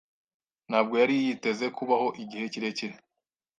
Ntabwo 0.69 0.93
yari 1.01 1.15
yiteze 1.23 1.65
kubaho 1.77 2.07
igihe 2.23 2.45
kirekire. 2.53 2.95